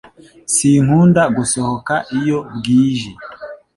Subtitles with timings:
[0.55, 3.11] Sinkunda gusohoka iyo bwije